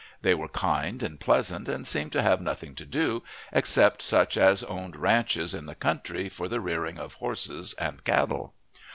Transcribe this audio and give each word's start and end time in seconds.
They 0.23 0.33
were 0.33 0.47
kind 0.49 1.03
and 1.03 1.19
pleasant, 1.19 1.69
and 1.69 1.85
seemed 1.85 2.11
to 2.13 2.23
have 2.23 2.41
nothing 2.41 2.73
to 2.73 2.87
do, 2.87 3.21
except 3.51 4.01
such 4.01 4.35
as 4.35 4.63
owned 4.63 4.95
ranches 4.95 5.53
in 5.53 5.67
the 5.67 5.75
country 5.75 6.27
for 6.27 6.47
the 6.49 6.59
rearing 6.59 6.97
of 6.97 7.13
horses 7.13 7.75
and 7.77 8.03
cattle. 8.03 8.55